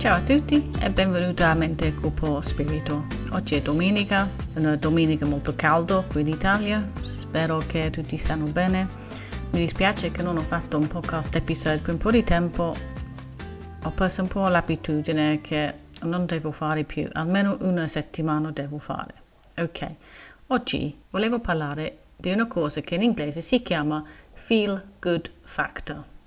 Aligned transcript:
Ciao 0.00 0.16
a 0.16 0.22
tutti 0.22 0.70
e 0.80 0.90
benvenuti 0.90 1.42
a 1.42 1.52
Mente 1.52 1.92
Cupo 1.92 2.40
Spirito. 2.40 3.04
Oggi 3.32 3.56
è 3.56 3.60
domenica, 3.60 4.30
una 4.54 4.74
domenica 4.76 5.26
molto 5.26 5.54
calda 5.54 6.00
qui 6.08 6.22
in 6.22 6.28
Italia. 6.28 6.90
Spero 7.04 7.58
che 7.58 7.90
tutti 7.90 8.16
stanno 8.16 8.46
bene. 8.46 8.88
Mi 9.50 9.60
dispiace 9.60 10.10
che 10.10 10.22
non 10.22 10.38
ho 10.38 10.42
fatto 10.44 10.78
un 10.78 10.88
podcast 10.88 11.36
episodio 11.36 11.82
per 11.82 11.92
un 11.92 12.00
po' 12.00 12.10
di 12.10 12.24
tempo. 12.24 12.74
Ho 13.82 13.90
perso 13.90 14.22
un 14.22 14.28
po' 14.28 14.48
l'abitudine 14.48 15.42
che 15.42 15.74
non 16.00 16.24
devo 16.24 16.50
fare 16.50 16.84
più, 16.84 17.06
almeno 17.12 17.58
una 17.60 17.86
settimana 17.86 18.50
devo 18.52 18.78
fare. 18.78 19.12
Ok, 19.58 19.86
oggi 20.46 20.98
volevo 21.10 21.40
parlare 21.40 21.98
di 22.16 22.32
una 22.32 22.46
cosa 22.46 22.80
che 22.80 22.94
in 22.94 23.02
inglese 23.02 23.42
si 23.42 23.60
chiama 23.60 24.02
Feel 24.32 24.82
Good 24.98 25.30
Factor. 25.42 26.19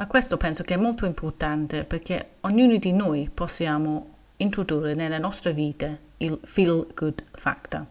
Ma 0.00 0.06
questo 0.06 0.38
penso 0.38 0.62
che 0.62 0.72
è 0.72 0.78
molto 0.78 1.04
importante 1.04 1.84
perché 1.84 2.36
ognuno 2.40 2.78
di 2.78 2.90
noi 2.90 3.28
possiamo 3.28 4.14
introdurre 4.38 4.94
nelle 4.94 5.18
nostre 5.18 5.52
vite 5.52 5.98
il 6.16 6.40
Feel 6.42 6.86
Good 6.94 7.22
Factor. 7.32 7.84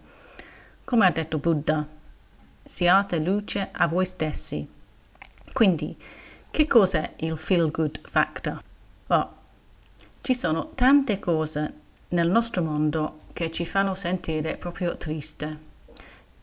Come 0.86 1.06
ha 1.06 1.12
detto 1.12 1.38
Buddha, 1.38 1.86
siate 2.64 3.20
luce 3.20 3.70
a 3.72 3.86
voi 3.86 4.06
stessi. 4.06 4.68
Quindi, 5.54 5.96
che 6.50 6.66
cos'è 6.66 7.14
il 7.18 7.38
Feel 7.38 7.70
Good 7.70 8.00
Factor? 8.10 8.60
Oh, 9.06 9.34
ci 10.22 10.34
sono 10.34 10.72
tante 10.74 11.20
cose 11.20 11.74
nel 12.08 12.28
nostro 12.28 12.64
mondo 12.64 13.20
che 13.34 13.52
ci 13.52 13.68
fanno 13.68 13.94
sentire 13.94 14.58
proprio 14.58 14.98
triste 14.98 15.68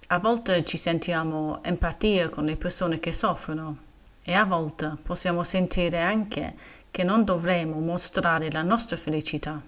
a 0.09 0.21
volte 0.21 0.65
ci 0.65 0.77
sentiamo 0.77 1.65
empatia 1.65 2.29
con 2.29 2.45
le 2.45 2.55
persone 2.55 3.01
che 3.01 3.13
soffrono 3.13 3.86
e 4.29 4.35
a 4.35 4.45
volte 4.45 4.97
possiamo 5.05 5.45
sentire 5.45 6.01
anche 6.01 6.55
che 6.91 7.05
non 7.05 7.23
dovremmo 7.25 7.79
mostrare 7.79 8.51
la 8.51 8.63
nostra 8.63 8.97
felicità. 8.97 9.63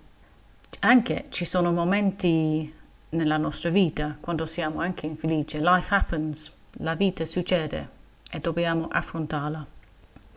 Anche 0.80 1.26
ci 1.28 1.44
sono 1.44 1.70
momenti 1.70 2.74
nella 3.10 3.36
nostra 3.36 3.70
vita 3.70 4.16
quando 4.18 4.46
siamo 4.46 4.80
anche 4.80 5.06
infelici. 5.06 5.60
Life 5.60 5.94
happens, 5.94 6.52
la 6.78 6.96
vita 6.96 7.24
succede 7.24 7.88
e 8.28 8.40
dobbiamo 8.40 8.88
affrontarla. 8.90 9.64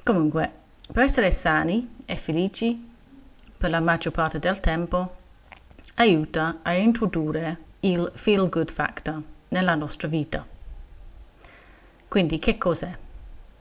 Comunque, 0.04 0.52
per 0.94 1.06
essere 1.06 1.32
sani 1.32 2.04
e 2.06 2.16
felici 2.16 2.90
per 3.58 3.72
la 3.72 3.80
maggior 3.80 4.14
parte 4.14 4.38
del 4.38 4.60
tempo, 4.60 5.16
aiuta 5.96 6.60
a 6.62 6.76
introdurre 6.76 7.58
il 7.80 8.12
feel 8.14 8.50
good 8.50 8.72
factor 8.72 9.20
nella 9.48 9.74
nostra 9.74 10.08
vita. 10.08 10.46
Quindi 12.08 12.38
che 12.38 12.60
cos'è? 12.60 12.96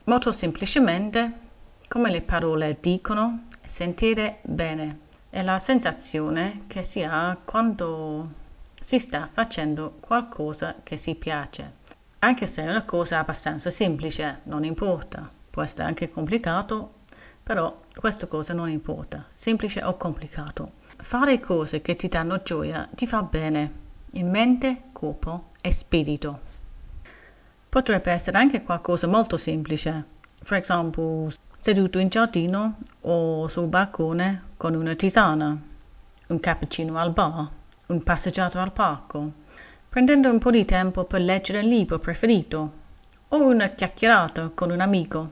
Molto 0.05 0.31
semplicemente, 0.31 1.31
come 1.87 2.09
le 2.09 2.21
parole 2.21 2.79
dicono, 2.81 3.47
sentire 3.65 4.39
bene 4.41 5.09
è 5.29 5.43
la 5.43 5.59
sensazione 5.59 6.63
che 6.65 6.81
si 6.81 7.03
ha 7.03 7.37
quando 7.45 8.29
si 8.81 8.97
sta 8.97 9.29
facendo 9.31 9.97
qualcosa 9.99 10.77
che 10.81 10.97
si 10.97 11.13
piace. 11.13 11.73
Anche 12.19 12.47
se 12.47 12.63
è 12.63 12.69
una 12.69 12.83
cosa 12.83 13.19
abbastanza 13.19 13.69
semplice, 13.69 14.39
non 14.43 14.65
importa. 14.65 15.29
Può 15.51 15.61
essere 15.61 15.83
anche 15.83 16.09
complicato, 16.09 16.93
però 17.43 17.81
questa 17.93 18.25
cosa 18.25 18.53
non 18.53 18.69
importa, 18.69 19.27
semplice 19.33 19.83
o 19.83 19.97
complicato. 19.97 20.71
Fare 20.97 21.39
cose 21.39 21.81
che 21.81 21.93
ti 21.95 22.07
danno 22.07 22.41
gioia 22.41 22.89
ti 22.95 23.05
fa 23.05 23.21
bene, 23.21 23.71
in 24.13 24.31
mente, 24.31 24.81
corpo 24.93 25.51
e 25.61 25.71
spirito. 25.71 26.50
Potrebbe 27.71 28.11
essere 28.11 28.37
anche 28.37 28.63
qualcosa 28.63 29.07
molto 29.07 29.37
semplice, 29.37 30.03
per 30.43 30.57
esempio 30.57 31.31
seduto 31.57 31.99
in 31.99 32.09
giardino 32.09 32.79
o 32.99 33.47
sul 33.47 33.67
balcone 33.67 34.41
con 34.57 34.75
una 34.75 34.93
tisana, 34.93 35.57
un 36.27 36.39
cappuccino 36.41 36.97
al 36.97 37.13
bar, 37.13 37.47
un 37.85 38.03
passeggiato 38.03 38.59
al 38.59 38.73
parco, 38.73 39.31
prendendo 39.87 40.29
un 40.29 40.39
po' 40.39 40.51
di 40.51 40.65
tempo 40.65 41.05
per 41.05 41.21
leggere 41.21 41.61
il 41.61 41.67
libro 41.67 41.97
preferito 41.97 42.71
o 43.29 43.41
una 43.41 43.69
chiacchierata 43.69 44.51
con 44.53 44.69
un 44.71 44.81
amico. 44.81 45.31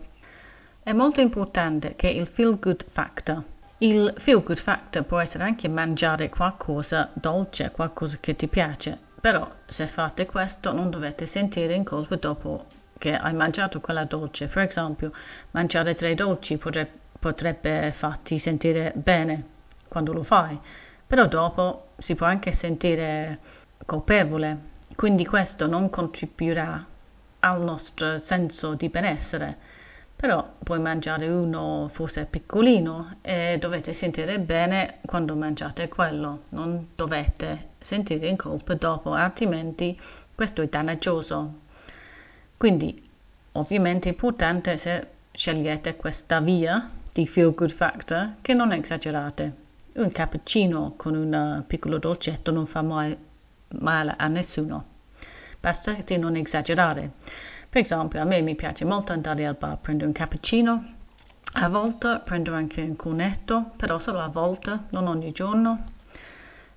È 0.81 0.93
molto 0.93 1.19
importante 1.19 1.97
che 1.97 2.07
il 2.07 2.25
feel 2.25 2.57
good 2.57 2.85
factor 2.89 3.43
il 3.79 4.13
feel 4.17 4.43
good 4.43 4.59
factor 4.59 5.03
può 5.03 5.19
essere 5.19 5.43
anche 5.43 5.67
mangiare 5.67 6.29
qualcosa 6.29 7.09
dolce, 7.13 7.71
qualcosa 7.71 8.17
che 8.19 8.35
ti 8.35 8.47
piace, 8.47 8.97
però 9.19 9.49
se 9.65 9.87
fate 9.87 10.25
questo 10.25 10.71
non 10.71 10.89
dovete 10.89 11.25
sentire 11.25 11.73
in 11.73 11.83
colpa 11.83 12.15
dopo 12.15 12.65
che 12.97 13.15
hai 13.15 13.33
mangiato 13.33 13.79
quella 13.79 14.03
dolce. 14.05 14.47
Per 14.47 14.63
esempio, 14.63 15.11
mangiare 15.51 15.95
tre 15.95 16.13
dolci 16.15 16.57
potrebbe, 16.57 16.91
potrebbe 17.19 17.91
farti 17.95 18.37
sentire 18.37 18.91
bene 18.95 19.43
quando 19.87 20.13
lo 20.13 20.23
fai, 20.23 20.59
però 21.07 21.25
dopo 21.27 21.89
si 21.97 22.15
può 22.15 22.27
anche 22.27 22.51
sentire 22.51 23.39
colpevole, 23.85 24.57
quindi 24.95 25.25
questo 25.25 25.65
non 25.65 25.89
contribuirà 25.89 26.85
al 27.39 27.61
nostro 27.61 28.19
senso 28.19 28.73
di 28.73 28.89
benessere 28.89 29.57
però 30.19 30.55
puoi 30.61 30.81
mangiare 30.81 31.29
uno 31.29 31.89
forse 31.93 32.25
piccolino 32.25 33.19
e 33.21 33.55
dovete 33.57 33.93
sentire 33.93 34.37
bene 34.37 34.97
quando 35.05 35.33
mangiate 35.33 35.87
quello, 35.87 36.41
non 36.49 36.89
dovete 36.93 37.69
sentire 37.79 38.27
in 38.27 38.35
colpa 38.35 38.73
dopo, 38.73 39.13
altrimenti 39.13 39.97
questo 40.35 40.61
è 40.61 40.67
dannoso. 40.67 41.59
Quindi 42.57 43.01
ovviamente 43.53 44.09
è 44.09 44.11
importante 44.11 44.75
se 44.75 45.07
scegliete 45.31 45.95
questa 45.95 46.41
via 46.41 46.89
di 47.13 47.25
feel 47.25 47.53
good 47.53 47.71
factor 47.71 48.33
che 48.41 48.53
non 48.53 48.73
esagerate. 48.73 49.53
Un 49.93 50.11
cappuccino 50.11 50.95
con 50.97 51.15
un 51.15 51.63
piccolo 51.65 51.97
dolcetto 51.97 52.51
non 52.51 52.67
fa 52.67 52.81
mai 52.81 53.17
male 53.69 54.15
a 54.17 54.27
nessuno, 54.27 54.83
basta 55.61 55.93
di 55.93 56.17
non 56.17 56.35
esagerare. 56.35 57.11
Per 57.69 57.83
esempio, 57.83 58.19
a 58.19 58.23
me 58.23 58.41
mi 58.41 58.55
piace 58.55 58.83
molto 58.83 59.11
andare 59.11 59.45
al 59.45 59.55
bar 59.55 59.73
a 59.73 59.77
prendere 59.77 60.07
un 60.07 60.13
cappuccino, 60.13 60.93
a 61.53 61.69
volte 61.69 62.19
prendo 62.25 62.51
anche 62.53 62.81
un 62.81 62.95
cornetto, 62.95 63.71
però 63.75 63.99
solo 63.99 64.19
a 64.19 64.27
volte, 64.27 64.85
non 64.89 65.05
ogni 65.05 65.31
giorno. 65.31 65.83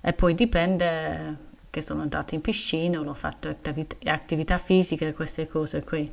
E 0.01 0.13
poi 0.13 0.35
dipende 0.35 1.51
che 1.71 1.81
sono 1.81 2.03
andata 2.03 2.35
in 2.35 2.41
piscina 2.41 2.99
ho 2.99 3.13
fatto 3.15 3.49
attività, 3.49 3.95
attività 4.11 4.59
fisiche, 4.59 5.13
queste 5.13 5.47
cose 5.47 5.83
qui. 5.83 6.11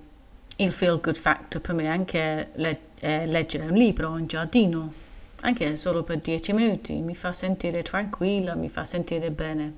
Il 0.56 0.72
feel 0.72 0.98
good 0.98 1.16
factor 1.16 1.60
per 1.60 1.74
me 1.74 1.82
è 1.82 1.88
anche 1.88 2.48
le, 2.54 2.80
è 2.94 3.26
leggere 3.26 3.66
un 3.66 3.76
libro 3.76 4.16
in 4.16 4.26
giardino, 4.26 4.92
anche 5.40 5.76
solo 5.76 6.04
per 6.04 6.20
10 6.20 6.54
minuti, 6.54 6.94
mi 6.94 7.14
fa 7.14 7.34
sentire 7.34 7.82
tranquilla, 7.82 8.54
mi 8.54 8.70
fa 8.70 8.84
sentire 8.84 9.30
bene. 9.30 9.74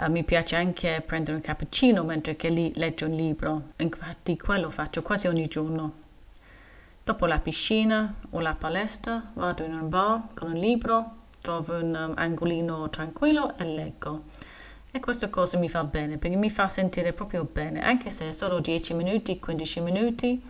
Uh, 0.00 0.10
mi 0.10 0.24
piace 0.24 0.56
anche 0.56 1.02
prendere 1.04 1.36
un 1.36 1.42
cappuccino 1.42 2.02
mentre 2.04 2.34
che 2.34 2.48
lì 2.48 2.72
leggo 2.76 3.04
un 3.04 3.12
libro, 3.12 3.72
infatti 3.76 4.38
quello 4.38 4.70
faccio 4.70 5.02
quasi 5.02 5.26
ogni 5.26 5.46
giorno. 5.46 5.92
Dopo 7.04 7.26
la 7.26 7.38
piscina 7.38 8.14
o 8.30 8.40
la 8.40 8.54
palestra 8.54 9.30
vado 9.34 9.62
in 9.62 9.74
un 9.74 9.90
bar 9.90 10.28
con 10.32 10.52
un 10.52 10.56
libro, 10.56 11.16
trovo 11.42 11.74
un 11.74 11.94
um, 11.94 12.14
angolino 12.16 12.88
tranquillo 12.88 13.58
e 13.58 13.64
leggo. 13.64 14.22
E 14.90 15.00
questa 15.00 15.28
cosa 15.28 15.58
mi 15.58 15.68
fa 15.68 15.84
bene 15.84 16.16
perché 16.16 16.36
mi 16.36 16.48
fa 16.48 16.68
sentire 16.68 17.12
proprio 17.12 17.46
bene, 17.52 17.82
anche 17.82 18.08
se 18.08 18.30
è 18.30 18.32
solo 18.32 18.60
10 18.60 18.94
minuti, 18.94 19.38
15 19.38 19.80
minuti. 19.80 20.42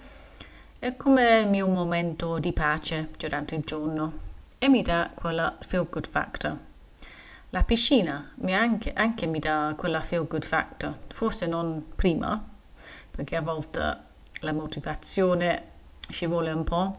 È 0.79 0.95
come 0.95 1.41
il 1.41 1.49
mio 1.49 1.67
momento 1.67 2.39
di 2.39 2.53
pace 2.53 3.09
durante 3.19 3.57
il 3.57 3.65
giorno 3.65 4.13
e 4.59 4.69
mi 4.69 4.83
dà 4.83 5.11
quella 5.13 5.57
feel 5.67 5.89
good 5.91 6.07
factor. 6.09 6.57
La 7.53 7.65
piscina 7.65 8.31
mi 8.37 8.55
anche, 8.55 8.93
anche 8.93 9.27
mi 9.27 9.41
dà 9.41 9.75
quella 9.77 10.03
feel 10.03 10.25
good 10.29 10.45
factor, 10.45 10.97
forse 11.09 11.47
non 11.49 11.85
prima, 11.97 12.41
perché 13.11 13.35
a 13.35 13.43
volte 13.43 13.99
la 14.39 14.53
motivazione 14.53 15.63
ci 16.11 16.27
vuole 16.27 16.53
un 16.53 16.63
po', 16.63 16.97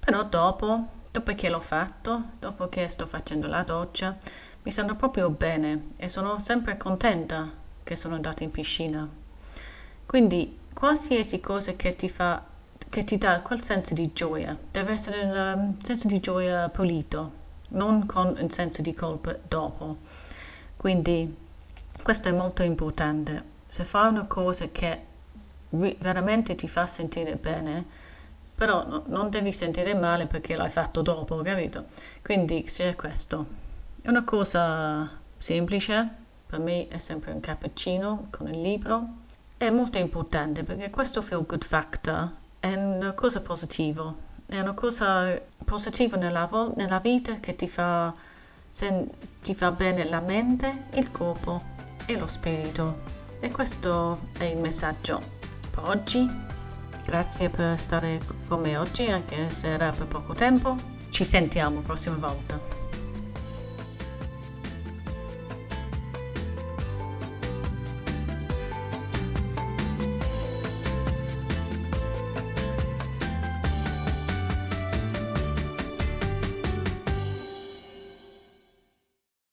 però 0.00 0.24
dopo, 0.24 0.88
dopo 1.12 1.32
che 1.34 1.48
l'ho 1.48 1.60
fatto, 1.60 2.30
dopo 2.40 2.68
che 2.68 2.88
sto 2.88 3.06
facendo 3.06 3.46
la 3.46 3.62
doccia, 3.62 4.18
mi 4.64 4.72
sento 4.72 4.96
proprio 4.96 5.30
bene 5.30 5.92
e 5.96 6.08
sono 6.08 6.40
sempre 6.40 6.76
contenta 6.76 7.48
che 7.84 7.94
sono 7.94 8.16
andata 8.16 8.42
in 8.42 8.50
piscina. 8.50 9.08
Quindi 10.04 10.58
qualsiasi 10.74 11.38
cosa 11.38 11.74
che 11.74 11.94
ti 11.94 12.08
fa 12.08 12.44
che 12.88 13.04
ti 13.04 13.16
dà 13.18 13.40
quel 13.40 13.62
senso 13.62 13.94
di 13.94 14.12
gioia, 14.12 14.58
deve 14.70 14.92
essere 14.94 15.22
un 15.22 15.76
senso 15.82 16.08
di 16.08 16.18
gioia 16.18 16.68
pulito, 16.68 17.41
non 17.72 18.06
con 18.06 18.36
un 18.38 18.50
senso 18.50 18.82
di 18.82 18.94
colpa 18.94 19.36
dopo. 19.46 19.98
Quindi 20.76 21.36
questo 22.02 22.28
è 22.28 22.32
molto 22.32 22.62
importante. 22.62 23.50
Se 23.68 23.84
fai 23.84 24.08
una 24.08 24.26
cosa 24.26 24.66
che 24.68 25.06
veramente 25.70 26.54
ti 26.54 26.68
fa 26.68 26.86
sentire 26.86 27.36
bene, 27.36 27.84
però 28.54 28.86
no, 28.86 29.02
non 29.06 29.30
devi 29.30 29.52
sentire 29.52 29.94
male 29.94 30.26
perché 30.26 30.56
l'hai 30.56 30.70
fatto 30.70 31.02
dopo, 31.02 31.40
capito? 31.42 31.86
Quindi 32.22 32.64
c'è 32.64 32.94
questo. 32.94 33.46
È 34.02 34.08
una 34.08 34.24
cosa 34.24 35.10
semplice, 35.38 36.08
per 36.46 36.58
me 36.58 36.88
è 36.88 36.98
sempre 36.98 37.32
un 37.32 37.40
cappuccino 37.40 38.28
con 38.30 38.48
il 38.48 38.60
libro. 38.60 39.20
È 39.56 39.70
molto 39.70 39.98
importante 39.98 40.64
perché 40.64 40.90
questo 40.90 41.22
feel 41.22 41.46
good 41.46 41.64
factor 41.64 42.30
è 42.58 42.74
una 42.74 43.12
cosa 43.12 43.40
positiva 43.40 44.30
è 44.52 44.60
una 44.60 44.74
cosa 44.74 45.40
positiva 45.64 46.18
nella, 46.18 46.48
nella 46.76 46.98
vita 46.98 47.40
che 47.40 47.56
ti 47.56 47.68
fa, 47.68 48.12
ti 49.40 49.54
fa 49.54 49.70
bene 49.70 50.04
la 50.04 50.20
mente, 50.20 50.88
il 50.92 51.10
corpo 51.10 51.62
e 52.04 52.16
lo 52.16 52.26
spirito. 52.26 53.20
E 53.40 53.50
questo 53.50 54.18
è 54.36 54.44
il 54.44 54.58
messaggio 54.58 55.22
per 55.70 55.84
oggi. 55.84 56.28
Grazie 57.04 57.48
per 57.48 57.78
stare 57.78 58.20
con 58.46 58.60
me 58.60 58.76
oggi, 58.76 59.06
anche 59.06 59.50
se 59.52 59.68
era 59.68 59.90
per 59.90 60.06
poco 60.06 60.34
tempo. 60.34 60.76
Ci 61.08 61.24
sentiamo 61.24 61.76
la 61.76 61.86
prossima 61.86 62.16
volta. 62.16 62.81